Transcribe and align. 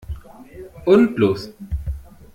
Und 0.85 1.19
los! 1.19 1.51